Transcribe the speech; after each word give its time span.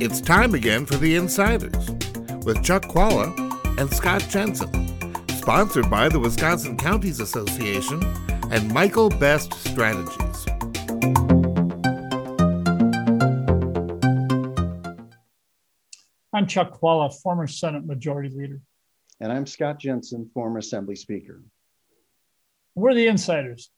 It's 0.00 0.20
time 0.20 0.54
again 0.54 0.86
for 0.86 0.94
The 0.94 1.16
Insiders 1.16 1.90
with 2.44 2.62
Chuck 2.62 2.84
Chvala 2.84 3.80
and 3.80 3.92
Scott 3.92 4.24
Jensen, 4.28 4.70
sponsored 5.30 5.90
by 5.90 6.08
the 6.08 6.20
Wisconsin 6.20 6.76
Counties 6.76 7.18
Association 7.18 8.00
and 8.52 8.72
Michael 8.72 9.10
Best 9.10 9.52
Strategies. 9.54 10.46
I'm 16.32 16.46
Chuck 16.46 16.78
Chvala, 16.80 17.12
former 17.20 17.48
Senate 17.48 17.84
Majority 17.84 18.28
Leader. 18.28 18.60
And 19.18 19.32
I'm 19.32 19.46
Scott 19.46 19.80
Jensen, 19.80 20.30
former 20.32 20.58
Assembly 20.58 20.94
Speaker. 20.94 21.42
We're 22.76 22.94
the 22.94 23.08
insiders. 23.08 23.72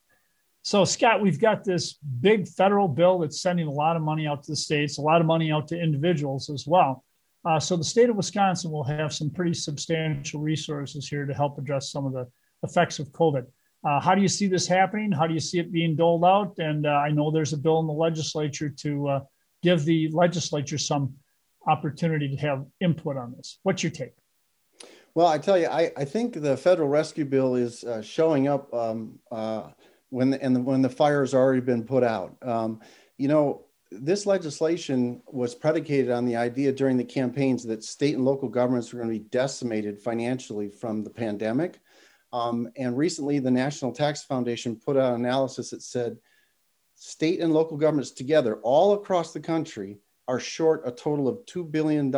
So, 0.62 0.84
Scott, 0.84 1.22
we've 1.22 1.40
got 1.40 1.64
this 1.64 1.94
big 1.94 2.46
federal 2.46 2.86
bill 2.86 3.18
that's 3.18 3.40
sending 3.40 3.66
a 3.66 3.72
lot 3.72 3.96
of 3.96 4.02
money 4.02 4.26
out 4.26 4.42
to 4.44 4.52
the 4.52 4.56
states, 4.56 4.98
a 4.98 5.02
lot 5.02 5.20
of 5.20 5.26
money 5.26 5.50
out 5.50 5.68
to 5.68 5.80
individuals 5.80 6.50
as 6.50 6.66
well. 6.66 7.04
Uh, 7.44 7.58
so, 7.58 7.76
the 7.76 7.84
state 7.84 8.10
of 8.10 8.16
Wisconsin 8.16 8.70
will 8.70 8.84
have 8.84 9.12
some 9.12 9.30
pretty 9.30 9.54
substantial 9.54 10.40
resources 10.40 11.08
here 11.08 11.24
to 11.24 11.32
help 11.32 11.58
address 11.58 11.90
some 11.90 12.04
of 12.04 12.12
the 12.12 12.28
effects 12.62 12.98
of 12.98 13.08
COVID. 13.12 13.46
Uh, 13.82 13.98
how 14.00 14.14
do 14.14 14.20
you 14.20 14.28
see 14.28 14.46
this 14.46 14.66
happening? 14.66 15.10
How 15.10 15.26
do 15.26 15.32
you 15.32 15.40
see 15.40 15.58
it 15.58 15.72
being 15.72 15.96
doled 15.96 16.24
out? 16.24 16.58
And 16.58 16.86
uh, 16.86 16.90
I 16.90 17.10
know 17.10 17.30
there's 17.30 17.54
a 17.54 17.58
bill 17.58 17.80
in 17.80 17.86
the 17.86 17.94
legislature 17.94 18.68
to 18.68 19.08
uh, 19.08 19.20
give 19.62 19.86
the 19.86 20.10
legislature 20.12 20.76
some 20.76 21.14
opportunity 21.66 22.28
to 22.28 22.36
have 22.36 22.66
input 22.80 23.16
on 23.16 23.32
this. 23.36 23.58
What's 23.62 23.82
your 23.82 23.92
take? 23.92 24.12
Well, 25.14 25.26
I 25.26 25.38
tell 25.38 25.58
you, 25.58 25.66
I, 25.66 25.90
I 25.96 26.04
think 26.04 26.40
the 26.40 26.56
federal 26.56 26.88
rescue 26.88 27.24
bill 27.24 27.56
is 27.56 27.82
uh, 27.84 28.02
showing 28.02 28.48
up 28.48 28.72
um, 28.72 29.18
uh, 29.32 29.70
when 30.10 30.30
the, 30.30 30.42
and 30.42 30.54
the, 30.54 30.60
when 30.60 30.82
the 30.82 30.88
fire 30.88 31.20
has 31.20 31.34
already 31.34 31.60
been 31.60 31.84
put 31.84 32.04
out. 32.04 32.36
Um, 32.42 32.80
you 33.16 33.28
know, 33.28 33.64
this 33.90 34.26
legislation 34.26 35.20
was 35.26 35.54
predicated 35.54 36.10
on 36.10 36.24
the 36.24 36.36
idea 36.36 36.72
during 36.72 36.96
the 36.96 37.04
campaigns 37.04 37.64
that 37.64 37.82
state 37.82 38.14
and 38.14 38.24
local 38.24 38.48
governments 38.48 38.92
were 38.92 39.00
going 39.00 39.12
to 39.12 39.18
be 39.18 39.28
decimated 39.30 39.98
financially 39.98 40.68
from 40.68 41.02
the 41.02 41.10
pandemic. 41.10 41.80
Um, 42.32 42.70
and 42.76 42.96
recently, 42.96 43.40
the 43.40 43.50
National 43.50 43.92
Tax 43.92 44.22
Foundation 44.22 44.76
put 44.76 44.96
out 44.96 45.14
an 45.14 45.24
analysis 45.24 45.70
that 45.70 45.82
said 45.82 46.18
state 46.94 47.40
and 47.40 47.52
local 47.52 47.76
governments 47.76 48.12
together, 48.12 48.60
all 48.62 48.92
across 48.92 49.32
the 49.32 49.40
country, 49.40 49.98
are 50.28 50.38
short 50.38 50.82
a 50.86 50.92
total 50.92 51.26
of 51.26 51.44
$2 51.46 51.68
billion 51.68 52.12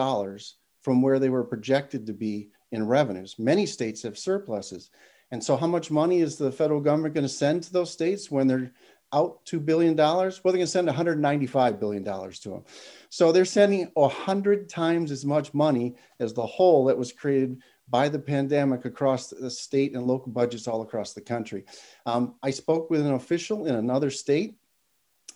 from 0.83 1.01
where 1.01 1.19
they 1.19 1.31
were 1.31 1.45
projected 1.45 2.07
to 2.07 2.13
be 2.13 2.51
in 2.73 2.87
revenues. 2.87 3.37
Many 3.39 3.65
states 3.65 4.03
have 4.03 4.19
surpluses. 4.19 4.91
And 5.33 5.43
so, 5.43 5.57
how 5.57 5.67
much 5.67 5.91
money 5.91 6.21
is 6.21 6.37
the 6.37 6.53
federal 6.53 6.81
government 6.81 7.15
going 7.15 7.25
to 7.25 7.29
send 7.29 7.63
to 7.65 7.73
those 7.73 7.91
states 7.91 8.31
when 8.31 8.47
they're 8.47 8.71
out 9.15 9.45
$2 9.47 9.65
billion? 9.65 9.97
Well, 9.97 10.31
they're 10.31 10.43
going 10.43 10.61
to 10.61 10.67
send 10.67 10.89
$195 10.89 11.81
billion 11.81 12.05
to 12.05 12.49
them. 12.49 12.65
So, 13.09 13.33
they're 13.33 13.47
sending 13.47 13.91
100 13.95 14.69
times 14.69 15.11
as 15.11 15.25
much 15.25 15.55
money 15.55 15.97
as 16.21 16.35
the 16.35 16.45
whole 16.45 16.85
that 16.85 16.99
was 16.99 17.13
created 17.13 17.63
by 17.89 18.11
the 18.11 18.19
pandemic 18.19 18.85
across 18.85 19.29
the 19.29 19.51
state 19.51 19.95
and 19.95 20.07
local 20.07 20.31
budgets 20.31 20.69
all 20.69 20.83
across 20.83 21.15
the 21.15 21.21
country. 21.21 21.65
Um, 22.05 22.35
I 22.43 22.51
spoke 22.51 22.91
with 22.91 23.01
an 23.01 23.15
official 23.15 23.67
in 23.67 23.75
another 23.75 24.11
state 24.11 24.57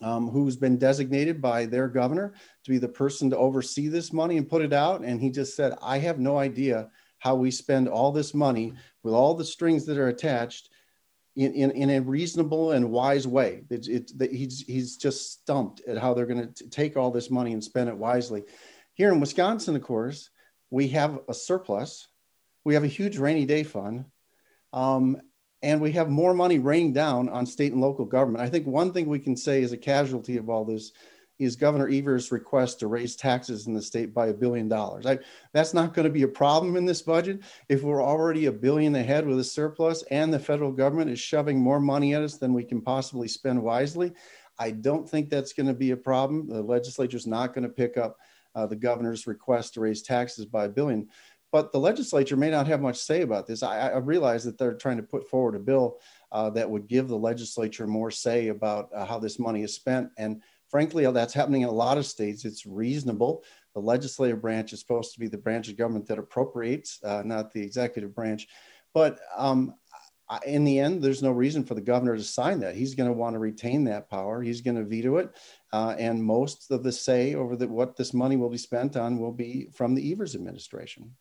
um, 0.02 0.28
who's 0.28 0.56
been 0.56 0.76
designated 0.76 1.40
by 1.40 1.64
their 1.64 1.88
governor 1.88 2.34
to 2.64 2.70
be 2.70 2.78
the 2.78 2.88
person 2.88 3.30
to 3.30 3.36
oversee 3.36 3.88
this 3.88 4.12
money 4.12 4.36
and 4.36 4.48
put 4.48 4.62
it 4.62 4.74
out. 4.74 5.02
And 5.02 5.20
he 5.20 5.30
just 5.30 5.56
said, 5.56 5.74
I 5.82 5.98
have 5.98 6.18
no 6.18 6.38
idea 6.38 6.90
how 7.26 7.34
we 7.34 7.50
spend 7.50 7.88
all 7.88 8.12
this 8.12 8.32
money 8.34 8.72
with 9.02 9.12
all 9.12 9.34
the 9.34 9.44
strings 9.44 9.84
that 9.84 9.98
are 9.98 10.06
attached 10.06 10.70
in, 11.34 11.52
in, 11.54 11.72
in 11.72 11.90
a 11.90 12.00
reasonable 12.00 12.70
and 12.70 12.88
wise 12.88 13.26
way. 13.26 13.64
It, 13.68 13.88
it, 13.88 14.30
he's, 14.30 14.60
he's 14.60 14.96
just 14.96 15.32
stumped 15.32 15.82
at 15.88 15.98
how 15.98 16.14
they're 16.14 16.24
going 16.24 16.52
to 16.54 16.70
take 16.70 16.96
all 16.96 17.10
this 17.10 17.28
money 17.28 17.52
and 17.52 17.64
spend 17.64 17.88
it 17.88 17.96
wisely. 17.96 18.44
Here 18.94 19.12
in 19.12 19.18
Wisconsin, 19.18 19.74
of 19.74 19.82
course, 19.82 20.30
we 20.70 20.86
have 20.88 21.18
a 21.28 21.34
surplus. 21.34 22.06
We 22.62 22.74
have 22.74 22.84
a 22.84 22.98
huge 22.98 23.18
rainy 23.18 23.44
day 23.44 23.64
fund. 23.64 24.04
Um, 24.72 25.20
and 25.62 25.80
we 25.80 25.90
have 25.92 26.08
more 26.08 26.32
money 26.32 26.60
raining 26.60 26.92
down 26.92 27.28
on 27.28 27.44
state 27.44 27.72
and 27.72 27.80
local 27.80 28.04
government. 28.04 28.44
I 28.44 28.48
think 28.48 28.68
one 28.68 28.92
thing 28.92 29.08
we 29.08 29.18
can 29.18 29.36
say 29.36 29.62
is 29.62 29.72
a 29.72 29.76
casualty 29.76 30.36
of 30.36 30.48
all 30.48 30.64
this 30.64 30.92
is 31.38 31.56
Governor 31.56 31.88
Evers' 31.88 32.32
request 32.32 32.80
to 32.80 32.86
raise 32.86 33.16
taxes 33.16 33.66
in 33.66 33.74
the 33.74 33.82
state 33.82 34.14
by 34.14 34.28
a 34.28 34.34
billion 34.34 34.68
dollars. 34.68 35.06
That's 35.52 35.74
not 35.74 35.94
going 35.94 36.04
to 36.04 36.12
be 36.12 36.22
a 36.22 36.28
problem 36.28 36.76
in 36.76 36.84
this 36.84 37.02
budget. 37.02 37.40
If 37.68 37.82
we're 37.82 38.02
already 38.02 38.46
a 38.46 38.52
billion 38.52 38.94
ahead 38.94 39.26
with 39.26 39.38
a 39.38 39.44
surplus 39.44 40.02
and 40.10 40.32
the 40.32 40.38
federal 40.38 40.72
government 40.72 41.10
is 41.10 41.20
shoving 41.20 41.58
more 41.58 41.80
money 41.80 42.14
at 42.14 42.22
us 42.22 42.38
than 42.38 42.54
we 42.54 42.64
can 42.64 42.80
possibly 42.80 43.28
spend 43.28 43.62
wisely, 43.62 44.12
I 44.58 44.70
don't 44.70 45.08
think 45.08 45.28
that's 45.28 45.52
going 45.52 45.66
to 45.66 45.74
be 45.74 45.90
a 45.90 45.96
problem. 45.96 46.48
The 46.48 46.62
legislature 46.62 47.16
is 47.16 47.26
not 47.26 47.54
going 47.54 47.64
to 47.64 47.68
pick 47.68 47.96
up 47.96 48.16
uh, 48.54 48.66
the 48.66 48.76
governor's 48.76 49.26
request 49.26 49.74
to 49.74 49.80
raise 49.80 50.02
taxes 50.02 50.46
by 50.46 50.64
a 50.64 50.68
billion. 50.68 51.08
But 51.52 51.72
the 51.72 51.78
legislature 51.78 52.36
may 52.36 52.50
not 52.50 52.66
have 52.66 52.80
much 52.80 52.96
say 52.96 53.22
about 53.22 53.46
this. 53.46 53.62
I, 53.62 53.90
I 53.90 53.98
realize 53.98 54.44
that 54.44 54.58
they're 54.58 54.74
trying 54.74 54.96
to 54.96 55.02
put 55.02 55.28
forward 55.28 55.54
a 55.54 55.60
bill 55.60 55.98
uh, 56.32 56.50
that 56.50 56.68
would 56.68 56.88
give 56.88 57.08
the 57.08 57.16
legislature 57.16 57.86
more 57.86 58.10
say 58.10 58.48
about 58.48 58.90
uh, 58.94 59.04
how 59.04 59.18
this 59.18 59.38
money 59.38 59.62
is 59.62 59.74
spent. 59.74 60.10
And 60.18 60.42
frankly, 60.70 61.10
that's 61.10 61.34
happening 61.34 61.62
in 61.62 61.68
a 61.68 61.72
lot 61.72 61.98
of 61.98 62.06
states. 62.06 62.44
It's 62.44 62.66
reasonable. 62.66 63.44
The 63.74 63.80
legislative 63.80 64.40
branch 64.40 64.72
is 64.72 64.80
supposed 64.80 65.12
to 65.14 65.20
be 65.20 65.28
the 65.28 65.38
branch 65.38 65.68
of 65.68 65.76
government 65.76 66.06
that 66.06 66.18
appropriates, 66.18 66.98
uh, 67.04 67.22
not 67.24 67.52
the 67.52 67.62
executive 67.62 68.14
branch. 68.14 68.48
But 68.94 69.18
um, 69.36 69.74
in 70.46 70.64
the 70.64 70.80
end, 70.80 71.02
there's 71.02 71.22
no 71.22 71.30
reason 71.30 71.64
for 71.64 71.74
the 71.74 71.80
governor 71.80 72.16
to 72.16 72.22
sign 72.22 72.60
that. 72.60 72.74
He's 72.74 72.94
going 72.94 73.08
to 73.08 73.16
want 73.16 73.34
to 73.34 73.38
retain 73.38 73.84
that 73.84 74.10
power. 74.10 74.42
He's 74.42 74.60
going 74.60 74.76
to 74.76 74.84
veto 74.84 75.16
it, 75.16 75.30
uh, 75.72 75.94
and 75.98 76.22
most 76.22 76.70
of 76.70 76.82
the 76.82 76.92
say 76.92 77.34
over 77.34 77.54
the, 77.54 77.68
what 77.68 77.96
this 77.96 78.12
money 78.12 78.36
will 78.36 78.50
be 78.50 78.58
spent 78.58 78.96
on 78.96 79.18
will 79.18 79.32
be 79.32 79.68
from 79.72 79.94
the 79.94 80.12
Evers 80.12 80.34
administration. 80.34 81.14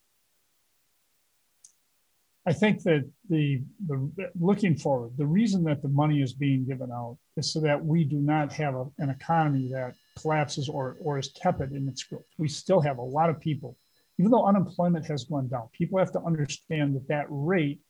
I 2.47 2.53
think 2.53 2.83
that 2.83 3.09
the, 3.27 3.63
the 3.87 4.11
looking 4.39 4.75
forward, 4.75 5.17
the 5.17 5.25
reason 5.25 5.63
that 5.63 5.81
the 5.81 5.87
money 5.87 6.21
is 6.21 6.33
being 6.33 6.63
given 6.63 6.91
out 6.91 7.17
is 7.37 7.51
so 7.51 7.59
that 7.61 7.83
we 7.83 8.03
do 8.03 8.17
not 8.17 8.53
have 8.53 8.75
a, 8.75 8.85
an 8.99 9.09
economy 9.09 9.67
that 9.71 9.95
collapses 10.19 10.69
or, 10.69 10.97
or 11.01 11.17
is 11.17 11.29
tepid 11.29 11.71
in 11.71 11.87
its 11.87 12.03
growth. 12.03 12.25
We 12.37 12.47
still 12.47 12.79
have 12.81 12.99
a 12.99 13.03
lot 13.03 13.31
of 13.31 13.39
people, 13.39 13.75
even 14.19 14.29
though 14.29 14.45
unemployment 14.45 15.07
has 15.07 15.23
gone 15.23 15.47
down, 15.47 15.69
people 15.73 15.97
have 15.97 16.11
to 16.11 16.21
understand 16.21 16.95
that 16.95 17.07
that 17.07 17.25
rate 17.29 17.81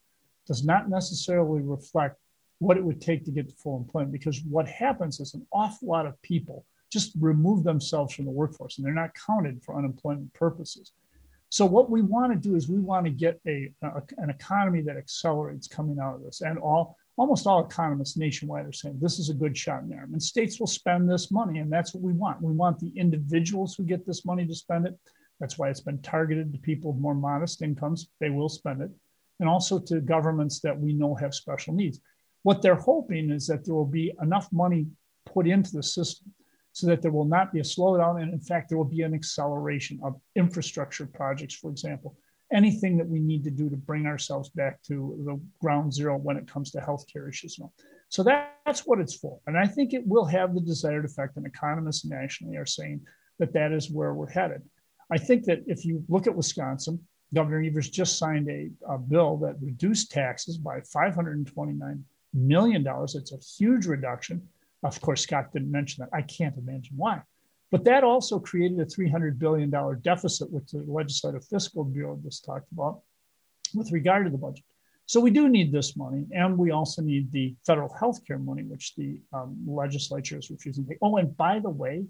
does 0.47 0.63
not 0.63 0.89
necessarily 0.89 1.61
reflect 1.61 2.17
what 2.59 2.77
it 2.77 2.83
would 2.83 3.01
take 3.01 3.25
to 3.25 3.31
get 3.31 3.49
to 3.49 3.55
full 3.55 3.77
employment 3.77 4.13
because 4.13 4.41
what 4.49 4.67
happens 4.67 5.19
is 5.19 5.33
an 5.33 5.45
awful 5.51 5.89
lot 5.89 6.05
of 6.05 6.21
people 6.21 6.65
just 6.91 7.11
remove 7.19 7.65
themselves 7.65 8.13
from 8.13 8.23
the 8.23 8.31
workforce 8.31 8.77
and 8.77 8.85
they're 8.85 8.93
not 8.93 9.09
counted 9.27 9.61
for 9.63 9.77
unemployment 9.77 10.33
purposes. 10.33 10.93
So 11.55 11.65
what 11.65 11.89
we 11.89 12.01
want 12.01 12.33
to 12.33 12.49
do 12.49 12.57
is 12.57 12.67
we 12.67 12.81
want 12.81 13.05
to 13.05 13.09
get 13.09 13.39
a, 13.47 13.71
a, 13.81 14.01
an 14.17 14.29
economy 14.29 14.81
that 14.81 14.97
accelerates 14.97 15.69
coming 15.69 15.99
out 16.01 16.15
of 16.15 16.21
this. 16.21 16.41
And 16.41 16.59
all 16.59 16.97
almost 17.15 17.47
all 17.47 17.65
economists 17.65 18.17
nationwide 18.17 18.65
are 18.65 18.73
saying 18.73 18.99
this 18.99 19.19
is 19.19 19.29
a 19.29 19.33
good 19.33 19.57
shot 19.57 19.81
in 19.81 19.87
the 19.87 19.95
arm. 19.95 20.11
And 20.11 20.21
states 20.21 20.59
will 20.59 20.67
spend 20.67 21.09
this 21.09 21.31
money, 21.31 21.59
and 21.59 21.71
that's 21.71 21.93
what 21.93 22.03
we 22.03 22.11
want. 22.11 22.41
We 22.41 22.51
want 22.51 22.77
the 22.79 22.91
individuals 22.97 23.73
who 23.73 23.85
get 23.85 24.05
this 24.05 24.25
money 24.25 24.45
to 24.45 24.53
spend 24.53 24.85
it. 24.85 24.99
That's 25.39 25.57
why 25.57 25.69
it's 25.69 25.79
been 25.79 26.01
targeted 26.01 26.51
to 26.51 26.59
people 26.59 26.91
with 26.91 27.01
more 27.01 27.15
modest 27.15 27.61
incomes. 27.61 28.09
They 28.19 28.31
will 28.31 28.49
spend 28.49 28.81
it. 28.81 28.91
And 29.39 29.47
also 29.47 29.79
to 29.79 30.01
governments 30.01 30.59
that 30.59 30.77
we 30.77 30.91
know 30.91 31.15
have 31.15 31.33
special 31.33 31.73
needs. 31.73 32.01
What 32.43 32.61
they're 32.61 32.75
hoping 32.75 33.29
is 33.29 33.47
that 33.47 33.63
there 33.63 33.75
will 33.75 33.85
be 33.85 34.11
enough 34.21 34.51
money 34.51 34.87
put 35.25 35.47
into 35.47 35.71
the 35.71 35.83
system 35.83 36.33
so 36.75 36.87
that 36.87 37.01
there 37.01 37.11
will 37.11 37.23
not 37.23 37.53
be 37.53 37.59
a 37.59 37.63
slowdown. 37.63 38.21
And 38.21 38.33
in 38.33 38.39
fact, 38.39 38.67
there 38.67 38.77
will 38.77 38.83
be 38.83 39.03
an 39.03 39.13
acceleration 39.13 39.97
of 40.03 40.19
infrastructure 40.35 41.05
projects, 41.05 41.55
for 41.55 41.71
example, 41.71 42.17
anything 42.51 42.97
that 42.97 43.07
we 43.07 43.21
need 43.21 43.45
to 43.45 43.49
do 43.49 43.69
to 43.69 43.77
bring 43.77 44.05
ourselves 44.05 44.49
back 44.49 44.83
to 44.83 45.23
the 45.25 45.39
ground 45.61 45.93
zero 45.93 46.17
when 46.17 46.35
it 46.35 46.51
comes 46.51 46.71
to 46.71 46.79
healthcare 46.79 47.29
issues. 47.29 47.57
So 48.09 48.23
that, 48.23 48.57
that's 48.65 48.85
what 48.85 48.99
it's 48.99 49.15
for. 49.15 49.39
And 49.47 49.57
I 49.57 49.65
think 49.67 49.93
it 49.93 50.05
will 50.05 50.25
have 50.25 50.53
the 50.53 50.59
desired 50.59 51.05
effect. 51.05 51.37
And 51.37 51.47
economists 51.47 52.03
nationally 52.03 52.57
are 52.57 52.65
saying 52.65 52.99
that 53.39 53.53
that 53.53 53.71
is 53.71 53.89
where 53.89 54.13
we're 54.13 54.29
headed. 54.29 54.61
I 55.09 55.17
think 55.17 55.45
that 55.45 55.63
if 55.67 55.85
you 55.85 56.03
look 56.09 56.27
at 56.27 56.35
Wisconsin, 56.35 56.99
Governor 57.33 57.63
Evers 57.63 57.89
just 57.89 58.17
signed 58.17 58.49
a, 58.49 58.69
a 58.89 58.97
bill 58.97 59.37
that 59.37 59.55
reduced 59.61 60.11
taxes 60.11 60.57
by 60.57 60.81
$529 60.81 62.01
million. 62.33 62.85
It's 62.85 63.31
a 63.31 63.63
huge 63.63 63.85
reduction. 63.85 64.45
Of 64.85 65.01
course, 65.01 65.23
Scott 65.23 65.51
didn't 65.51 65.71
mention 65.71 66.03
that. 66.03 66.15
I 66.15 66.21
can't 66.21 66.55
imagine 66.57 66.95
why. 66.95 67.21
But 67.71 67.83
that 67.85 68.03
also 68.03 68.39
created 68.39 68.79
a 68.79 68.85
$300 68.85 69.39
billion 69.39 69.71
deficit, 70.01 70.51
which 70.51 70.71
the 70.71 70.83
Legislative 70.87 71.43
Fiscal 71.45 71.83
Bureau 71.83 72.19
just 72.23 72.45
talked 72.45 72.71
about 72.71 73.01
with 73.73 73.91
regard 73.91 74.25
to 74.25 74.29
the 74.29 74.37
budget. 74.37 74.63
So 75.07 75.19
we 75.19 75.31
do 75.31 75.49
need 75.49 75.71
this 75.71 75.97
money, 75.97 76.25
and 76.31 76.57
we 76.57 76.71
also 76.71 77.01
need 77.01 77.31
the 77.31 77.55
federal 77.65 77.93
health 77.93 78.25
care 78.25 78.39
money, 78.39 78.63
which 78.63 78.95
the 78.95 79.19
um, 79.33 79.57
legislature 79.67 80.37
is 80.37 80.49
refusing 80.49 80.83
to 80.85 80.89
take. 80.89 80.99
Oh, 81.01 81.17
and 81.17 81.35
by 81.35 81.59
the 81.59 81.69
way, 81.69 82.05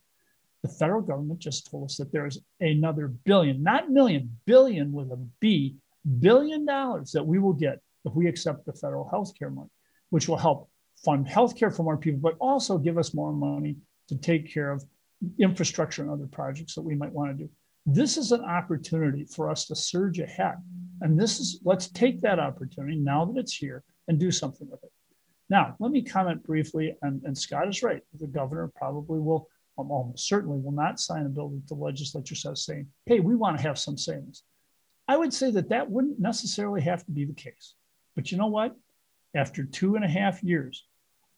the 0.61 0.69
federal 0.69 1.01
government 1.01 1.39
just 1.39 1.69
told 1.69 1.85
us 1.85 1.97
that 1.97 2.11
there's 2.11 2.39
another 2.59 3.07
billion, 3.07 3.63
not 3.63 3.89
million, 3.89 4.37
billion 4.45 4.91
with 4.91 5.11
a 5.11 5.17
B, 5.39 5.75
billion 6.19 6.65
dollars 6.65 7.11
that 7.11 7.25
we 7.25 7.39
will 7.39 7.53
get 7.53 7.79
if 8.05 8.13
we 8.13 8.27
accept 8.27 8.65
the 8.65 8.73
federal 8.73 9.09
health 9.09 9.33
care 9.37 9.49
money, 9.49 9.69
which 10.09 10.27
will 10.27 10.37
help 10.37 10.69
fund 11.03 11.27
healthcare 11.27 11.75
for 11.75 11.83
more 11.83 11.97
people, 11.97 12.19
but 12.19 12.35
also 12.39 12.77
give 12.77 12.97
us 12.97 13.13
more 13.13 13.33
money 13.33 13.75
to 14.07 14.17
take 14.17 14.51
care 14.51 14.71
of 14.71 14.83
infrastructure 15.39 16.01
and 16.01 16.11
other 16.11 16.27
projects 16.27 16.75
that 16.75 16.81
we 16.81 16.95
might 16.95 17.11
want 17.11 17.37
to 17.37 17.43
do. 17.43 17.49
This 17.85 18.17
is 18.17 18.31
an 18.31 18.43
opportunity 18.43 19.25
for 19.25 19.49
us 19.49 19.65
to 19.67 19.75
surge 19.75 20.19
ahead. 20.19 20.55
And 21.01 21.19
this 21.19 21.39
is, 21.39 21.59
let's 21.63 21.87
take 21.89 22.21
that 22.21 22.39
opportunity 22.39 22.97
now 22.97 23.25
that 23.25 23.39
it's 23.39 23.55
here 23.55 23.83
and 24.07 24.19
do 24.19 24.31
something 24.31 24.67
with 24.69 24.83
it. 24.83 24.91
Now, 25.49 25.75
let 25.79 25.91
me 25.91 26.01
comment 26.01 26.43
briefly, 26.43 26.95
and, 27.03 27.21
and 27.23 27.37
Scott 27.37 27.67
is 27.67 27.83
right. 27.83 28.01
The 28.19 28.27
governor 28.27 28.71
probably 28.75 29.19
will, 29.19 29.47
almost 29.77 30.27
certainly 30.27 30.59
will 30.59 30.71
not 30.71 30.99
sign 30.99 31.25
a 31.25 31.29
bill 31.29 31.49
that 31.49 31.67
the 31.67 31.75
legislature 31.75 32.33
says 32.33 32.65
saying, 32.65 32.87
hey, 33.05 33.19
we 33.19 33.35
want 33.35 33.57
to 33.57 33.63
have 33.63 33.77
some 33.77 33.97
savings. 33.97 34.43
I 35.07 35.17
would 35.17 35.33
say 35.33 35.51
that 35.51 35.69
that 35.69 35.89
wouldn't 35.89 36.19
necessarily 36.19 36.81
have 36.81 37.05
to 37.05 37.11
be 37.11 37.25
the 37.25 37.33
case. 37.33 37.75
But 38.15 38.31
you 38.31 38.37
know 38.39 38.47
what? 38.47 38.75
After 39.35 39.65
two 39.65 39.95
and 39.95 40.05
a 40.05 40.07
half 40.07 40.41
years 40.43 40.85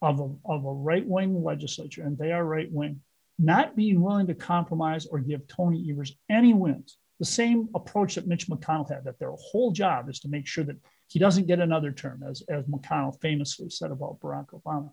of 0.01 0.19
a, 0.19 0.29
of 0.45 0.65
a 0.65 0.73
right 0.73 1.05
wing 1.05 1.43
legislature, 1.43 2.03
and 2.03 2.17
they 2.17 2.31
are 2.31 2.45
right 2.45 2.71
wing, 2.71 3.01
not 3.39 3.75
being 3.75 4.01
willing 4.01 4.27
to 4.27 4.35
compromise 4.35 5.05
or 5.05 5.19
give 5.19 5.47
Tony 5.47 5.89
Evers 5.89 6.15
any 6.29 6.53
wins. 6.53 6.97
The 7.19 7.25
same 7.25 7.69
approach 7.73 8.15
that 8.15 8.27
Mitch 8.27 8.47
McConnell 8.47 8.89
had, 8.89 9.03
that 9.05 9.19
their 9.19 9.31
whole 9.31 9.71
job 9.71 10.09
is 10.09 10.19
to 10.19 10.29
make 10.29 10.45
sure 10.45 10.63
that 10.65 10.77
he 11.07 11.19
doesn't 11.19 11.47
get 11.47 11.59
another 11.59 11.91
term, 11.91 12.23
as, 12.27 12.43
as 12.49 12.65
McConnell 12.65 13.19
famously 13.21 13.69
said 13.69 13.91
about 13.91 14.19
Barack 14.19 14.47
Obama. 14.49 14.91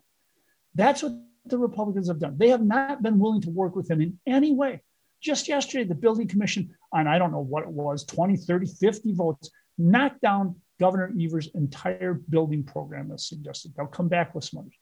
That's 0.73 1.03
what 1.03 1.13
the 1.45 1.57
Republicans 1.57 2.07
have 2.07 2.19
done. 2.19 2.37
They 2.37 2.49
have 2.49 2.63
not 2.63 3.03
been 3.03 3.19
willing 3.19 3.41
to 3.41 3.49
work 3.49 3.75
with 3.75 3.89
him 3.89 4.01
in 4.01 4.19
any 4.25 4.53
way. 4.53 4.81
Just 5.21 5.47
yesterday, 5.47 5.83
the 5.83 5.95
building 5.95 6.27
commission, 6.27 6.75
on 6.91 7.07
I 7.07 7.17
don't 7.17 7.31
know 7.31 7.39
what 7.39 7.63
it 7.63 7.69
was 7.69 8.05
20, 8.05 8.37
30, 8.37 8.67
50 8.67 9.13
votes, 9.13 9.49
knocked 9.77 10.21
down 10.21 10.55
Governor 10.79 11.13
Evers' 11.19 11.49
entire 11.55 12.13
building 12.13 12.63
program 12.63 13.11
as 13.11 13.27
suggested. 13.27 13.73
They'll 13.75 13.87
come 13.87 14.07
back 14.07 14.35
with 14.35 14.43
some 14.43 14.59
others. 14.59 14.75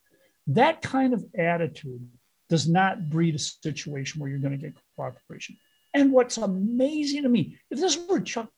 That 0.47 0.81
kind 0.81 1.13
of 1.13 1.23
attitude 1.37 2.07
does 2.49 2.67
not 2.67 3.09
breed 3.09 3.35
a 3.35 3.39
situation 3.39 4.19
where 4.19 4.29
you're 4.29 4.39
going 4.39 4.51
to 4.51 4.57
get 4.57 4.75
cooperation. 4.95 5.57
And 5.93 6.11
what's 6.11 6.37
amazing 6.37 7.23
to 7.23 7.29
me, 7.29 7.57
if 7.69 7.79
this 7.79 7.97
were 8.09 8.19
Chuck 8.19 8.49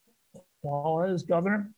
Chvala 0.64 1.14
as 1.14 1.24
governor, 1.24 1.72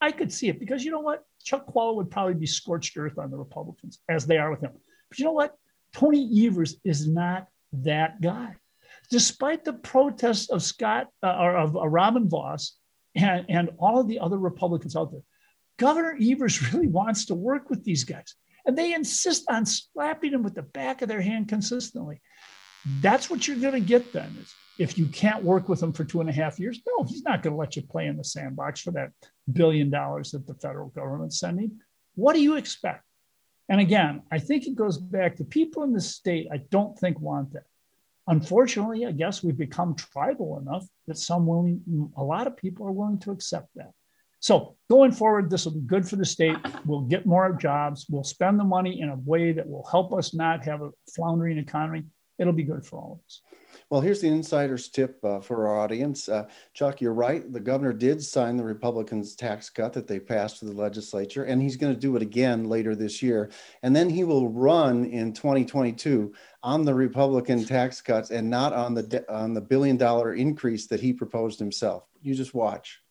I 0.00 0.12
could 0.12 0.32
see 0.32 0.48
it 0.48 0.58
because 0.58 0.84
you 0.84 0.90
know 0.90 1.00
what? 1.00 1.24
Chuck 1.44 1.66
Chvala 1.66 1.96
would 1.96 2.10
probably 2.10 2.34
be 2.34 2.46
scorched 2.46 2.96
earth 2.96 3.18
on 3.18 3.30
the 3.30 3.36
Republicans 3.36 3.98
as 4.08 4.26
they 4.26 4.38
are 4.38 4.50
with 4.50 4.60
him. 4.60 4.72
But 5.08 5.18
you 5.18 5.24
know 5.24 5.32
what? 5.32 5.54
Tony 5.92 6.46
Evers 6.46 6.76
is 6.84 7.06
not 7.08 7.48
that 7.72 8.20
guy. 8.20 8.56
Despite 9.10 9.64
the 9.64 9.72
protests 9.72 10.50
of 10.50 10.62
Scott 10.62 11.08
uh, 11.22 11.36
or 11.38 11.56
of 11.56 11.76
uh, 11.76 11.86
Robin 11.88 12.28
Vos 12.28 12.76
and, 13.14 13.46
and 13.48 13.70
all 13.78 14.00
of 14.00 14.08
the 14.08 14.20
other 14.20 14.38
Republicans 14.38 14.96
out 14.96 15.10
there, 15.10 15.22
Governor 15.78 16.16
Evers 16.20 16.72
really 16.72 16.88
wants 16.88 17.26
to 17.26 17.34
work 17.34 17.70
with 17.70 17.84
these 17.84 18.04
guys. 18.04 18.34
And 18.66 18.76
they 18.76 18.92
insist 18.92 19.50
on 19.50 19.64
slapping 19.64 20.32
him 20.32 20.42
with 20.42 20.54
the 20.54 20.62
back 20.62 21.02
of 21.02 21.08
their 21.08 21.22
hand 21.22 21.48
consistently. 21.48 22.20
That's 23.00 23.30
what 23.30 23.46
you're 23.46 23.58
going 23.58 23.74
to 23.74 23.80
get 23.80 24.12
then 24.12 24.36
is 24.40 24.54
if 24.78 24.96
you 24.96 25.06
can't 25.06 25.44
work 25.44 25.68
with 25.68 25.82
him 25.82 25.92
for 25.92 26.04
two 26.04 26.20
and 26.20 26.30
a 26.30 26.32
half 26.32 26.58
years, 26.58 26.80
no, 26.86 27.04
he's 27.04 27.22
not 27.22 27.42
going 27.42 27.52
to 27.52 27.58
let 27.58 27.76
you 27.76 27.82
play 27.82 28.06
in 28.06 28.16
the 28.16 28.24
sandbox 28.24 28.80
for 28.80 28.92
that 28.92 29.10
billion 29.52 29.90
dollars 29.90 30.30
that 30.30 30.46
the 30.46 30.54
federal 30.54 30.88
government's 30.88 31.38
sending. 31.38 31.80
What 32.14 32.34
do 32.34 32.40
you 32.40 32.56
expect? 32.56 33.04
And 33.68 33.80
again, 33.80 34.22
I 34.32 34.38
think 34.38 34.66
it 34.66 34.74
goes 34.74 34.98
back 34.98 35.36
to 35.36 35.44
people 35.44 35.82
in 35.84 35.92
the 35.92 36.00
state, 36.00 36.48
I 36.52 36.58
don't 36.70 36.98
think 36.98 37.20
want 37.20 37.52
that. 37.52 37.64
Unfortunately, 38.30 39.04
I 39.06 39.10
guess 39.10 39.42
we've 39.42 39.58
become 39.58 39.96
tribal 39.96 40.60
enough 40.60 40.86
that 41.08 41.18
some 41.18 41.46
willing, 41.46 41.82
a 42.16 42.22
lot 42.22 42.46
of 42.46 42.56
people 42.56 42.86
are 42.86 42.92
willing 42.92 43.18
to 43.20 43.32
accept 43.32 43.68
that. 43.74 43.90
So 44.38 44.76
going 44.88 45.10
forward, 45.10 45.50
this 45.50 45.64
will 45.64 45.72
be 45.72 45.80
good 45.80 46.08
for 46.08 46.14
the 46.14 46.24
state. 46.24 46.56
We'll 46.86 47.02
get 47.02 47.26
more 47.26 47.52
jobs. 47.52 48.06
We'll 48.08 48.22
spend 48.22 48.58
the 48.58 48.64
money 48.64 49.00
in 49.00 49.08
a 49.08 49.16
way 49.16 49.50
that 49.52 49.68
will 49.68 49.84
help 49.90 50.14
us 50.14 50.32
not 50.32 50.64
have 50.64 50.80
a 50.80 50.90
floundering 51.12 51.58
economy. 51.58 52.04
It'll 52.40 52.54
be 52.54 52.64
good 52.64 52.84
for 52.84 52.98
all 52.98 53.12
of 53.12 53.26
us. 53.26 53.42
Well, 53.90 54.00
here's 54.00 54.22
the 54.22 54.28
insider's 54.28 54.88
tip 54.88 55.22
uh, 55.22 55.40
for 55.40 55.68
our 55.68 55.78
audience. 55.78 56.28
Uh, 56.28 56.46
Chuck, 56.72 57.02
you're 57.02 57.12
right. 57.12 57.52
The 57.52 57.60
governor 57.60 57.92
did 57.92 58.22
sign 58.22 58.56
the 58.56 58.64
Republicans' 58.64 59.34
tax 59.34 59.68
cut 59.68 59.92
that 59.92 60.06
they 60.06 60.18
passed 60.18 60.60
to 60.60 60.64
the 60.64 60.72
legislature, 60.72 61.44
and 61.44 61.60
he's 61.60 61.76
going 61.76 61.92
to 61.92 62.00
do 62.00 62.16
it 62.16 62.22
again 62.22 62.64
later 62.64 62.96
this 62.96 63.20
year. 63.20 63.50
And 63.82 63.94
then 63.94 64.08
he 64.08 64.24
will 64.24 64.48
run 64.48 65.04
in 65.04 65.34
2022 65.34 66.32
on 66.62 66.84
the 66.84 66.94
Republican 66.94 67.64
tax 67.66 68.00
cuts 68.00 68.30
and 68.30 68.48
not 68.48 68.72
on 68.72 68.94
the 68.94 69.24
on 69.28 69.52
the 69.52 69.60
billion 69.60 69.98
dollar 69.98 70.34
increase 70.34 70.86
that 70.86 71.00
he 71.00 71.12
proposed 71.12 71.58
himself. 71.58 72.04
You 72.22 72.34
just 72.34 72.54
watch. 72.54 73.02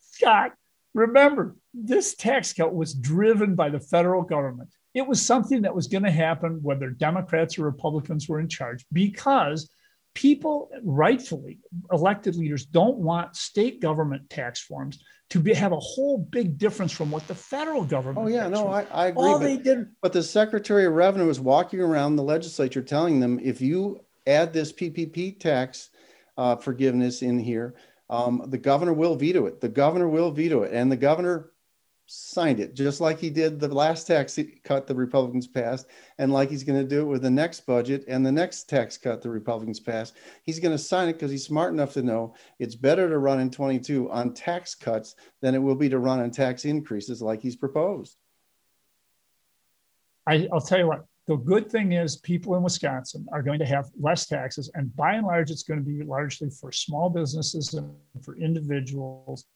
Scott, 0.00 0.52
remember, 0.94 1.56
this 1.74 2.14
tax 2.14 2.54
cut 2.54 2.74
was 2.74 2.94
driven 2.94 3.56
by 3.56 3.68
the 3.68 3.80
federal 3.80 4.22
government 4.22 4.70
it 4.94 5.06
was 5.06 5.24
something 5.24 5.62
that 5.62 5.74
was 5.74 5.86
going 5.86 6.04
to 6.04 6.10
happen 6.10 6.60
whether 6.62 6.90
Democrats 6.90 7.58
or 7.58 7.64
Republicans 7.64 8.28
were 8.28 8.40
in 8.40 8.48
charge 8.48 8.84
because 8.92 9.70
people, 10.14 10.70
rightfully, 10.82 11.58
elected 11.90 12.36
leaders, 12.36 12.66
don't 12.66 12.98
want 12.98 13.36
state 13.36 13.80
government 13.80 14.28
tax 14.28 14.60
forms 14.60 15.02
to 15.30 15.40
be, 15.40 15.54
have 15.54 15.72
a 15.72 15.80
whole 15.80 16.18
big 16.18 16.58
difference 16.58 16.92
from 16.92 17.10
what 17.10 17.26
the 17.26 17.34
federal 17.34 17.84
government. 17.84 18.26
Oh 18.26 18.28
yeah, 18.28 18.48
no, 18.48 18.68
I, 18.68 18.82
I, 18.92 19.06
agree. 19.06 19.22
All 19.22 19.38
but, 19.38 19.46
they 19.46 19.56
did, 19.56 19.86
but 20.02 20.12
the 20.12 20.22
Secretary 20.22 20.84
of 20.84 20.92
Revenue 20.92 21.26
was 21.26 21.40
walking 21.40 21.80
around 21.80 22.16
the 22.16 22.22
legislature 22.22 22.82
telling 22.82 23.18
them 23.18 23.40
if 23.42 23.60
you 23.60 24.04
add 24.26 24.52
this 24.52 24.72
PPP 24.72 25.40
tax 25.40 25.88
uh, 26.36 26.56
forgiveness 26.56 27.22
in 27.22 27.38
here, 27.38 27.74
um, 28.10 28.44
the 28.48 28.58
governor 28.58 28.92
will 28.92 29.16
veto 29.16 29.46
it. 29.46 29.60
The 29.62 29.70
governor 29.70 30.08
will 30.08 30.30
veto 30.30 30.64
it, 30.64 30.74
and 30.74 30.92
the 30.92 30.98
governor 30.98 31.51
signed 32.12 32.60
it, 32.60 32.74
just 32.74 33.00
like 33.00 33.18
he 33.18 33.30
did 33.30 33.58
the 33.58 33.68
last 33.68 34.06
tax 34.06 34.38
cut 34.64 34.86
the 34.86 34.94
Republicans 34.94 35.46
passed, 35.46 35.86
and 36.18 36.30
like 36.30 36.50
he's 36.50 36.62
going 36.62 36.78
to 36.78 36.88
do 36.88 37.00
it 37.00 37.06
with 37.06 37.22
the 37.22 37.30
next 37.30 37.60
budget 37.66 38.04
and 38.06 38.24
the 38.24 38.30
next 38.30 38.68
tax 38.68 38.98
cut 38.98 39.22
the 39.22 39.30
Republicans 39.30 39.80
passed. 39.80 40.14
He's 40.42 40.60
going 40.60 40.76
to 40.76 40.82
sign 40.82 41.08
it 41.08 41.14
because 41.14 41.30
he's 41.30 41.46
smart 41.46 41.72
enough 41.72 41.94
to 41.94 42.02
know 42.02 42.34
it's 42.58 42.74
better 42.74 43.08
to 43.08 43.18
run 43.18 43.40
in 43.40 43.50
22 43.50 44.10
on 44.10 44.34
tax 44.34 44.74
cuts 44.74 45.16
than 45.40 45.54
it 45.54 45.58
will 45.58 45.74
be 45.74 45.88
to 45.88 45.98
run 45.98 46.20
on 46.20 46.30
tax 46.30 46.66
increases 46.66 47.22
like 47.22 47.40
he's 47.40 47.56
proposed. 47.56 48.16
I, 50.26 50.46
I'll 50.52 50.60
tell 50.60 50.78
you 50.78 50.88
what, 50.88 51.06
the 51.26 51.36
good 51.36 51.70
thing 51.70 51.92
is 51.92 52.16
people 52.16 52.56
in 52.56 52.62
Wisconsin 52.62 53.26
are 53.32 53.42
going 53.42 53.58
to 53.58 53.66
have 53.66 53.90
less 53.98 54.26
taxes, 54.26 54.70
and 54.74 54.94
by 54.94 55.14
and 55.14 55.26
large, 55.26 55.50
it's 55.50 55.62
going 55.62 55.82
to 55.82 55.86
be 55.86 56.02
largely 56.02 56.50
for 56.50 56.72
small 56.72 57.08
businesses 57.08 57.72
and 57.72 57.90
for 58.22 58.36
individuals 58.36 59.46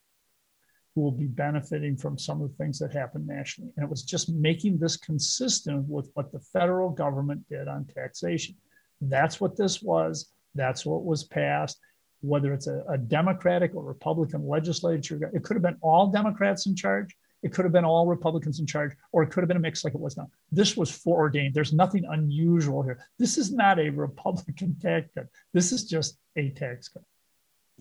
who 0.96 1.02
will 1.02 1.12
be 1.12 1.26
benefiting 1.26 1.94
from 1.94 2.18
some 2.18 2.40
of 2.40 2.48
the 2.48 2.56
things 2.56 2.78
that 2.78 2.90
happen 2.90 3.26
nationally. 3.26 3.70
And 3.76 3.84
it 3.84 3.90
was 3.90 4.02
just 4.02 4.30
making 4.30 4.78
this 4.78 4.96
consistent 4.96 5.86
with 5.86 6.10
what 6.14 6.32
the 6.32 6.40
federal 6.40 6.88
government 6.88 7.46
did 7.50 7.68
on 7.68 7.84
taxation. 7.84 8.56
That's 9.02 9.38
what 9.38 9.58
this 9.58 9.82
was. 9.82 10.32
That's 10.54 10.86
what 10.86 11.04
was 11.04 11.22
passed. 11.22 11.78
Whether 12.22 12.54
it's 12.54 12.66
a, 12.66 12.82
a 12.88 12.96
Democratic 12.96 13.74
or 13.74 13.84
Republican 13.84 14.48
legislature, 14.48 15.30
it 15.34 15.44
could 15.44 15.54
have 15.54 15.62
been 15.62 15.76
all 15.82 16.06
Democrats 16.06 16.64
in 16.64 16.74
charge. 16.74 17.14
It 17.42 17.52
could 17.52 17.66
have 17.66 17.72
been 17.72 17.84
all 17.84 18.06
Republicans 18.06 18.58
in 18.58 18.66
charge, 18.66 18.92
or 19.12 19.22
it 19.22 19.30
could 19.30 19.42
have 19.42 19.48
been 19.48 19.58
a 19.58 19.60
mix 19.60 19.84
like 19.84 19.94
it 19.94 20.00
was 20.00 20.16
now. 20.16 20.30
This 20.50 20.78
was 20.78 20.90
foreordained. 20.90 21.52
There's 21.52 21.74
nothing 21.74 22.06
unusual 22.08 22.82
here. 22.82 22.98
This 23.18 23.36
is 23.36 23.52
not 23.52 23.78
a 23.78 23.90
Republican 23.90 24.74
tax 24.82 25.10
cut. 25.14 25.26
This 25.52 25.72
is 25.72 25.84
just 25.84 26.16
a 26.36 26.48
tax 26.50 26.88
cut. 26.88 27.02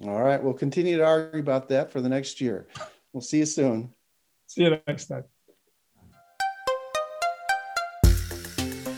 All 0.04 0.22
right. 0.22 0.44
We'll 0.44 0.54
continue 0.54 0.98
to 0.98 1.06
argue 1.06 1.40
about 1.40 1.70
that 1.70 1.90
for 1.94 2.01
the 2.01 2.10
next 2.10 2.42
year. 2.42 2.68
We'll 3.16 3.22
see 3.22 3.38
you 3.38 3.46
soon. 3.46 3.94
See 4.46 4.64
you 4.64 4.78
next 4.86 5.06
time. 5.06 5.24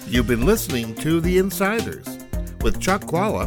You've 0.07 0.25
been 0.25 0.43
listening 0.43 0.95
to 0.95 1.21
The 1.21 1.37
Insiders 1.37 2.07
with 2.61 2.81
Chuck 2.81 3.03
Chvala 3.03 3.45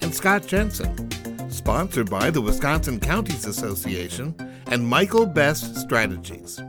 and 0.00 0.14
Scott 0.14 0.46
Jensen, 0.46 1.10
sponsored 1.50 2.08
by 2.08 2.30
the 2.30 2.40
Wisconsin 2.40 3.00
Counties 3.00 3.46
Association 3.46 4.36
and 4.66 4.86
Michael 4.86 5.26
Best 5.26 5.74
Strategies. 5.74 6.62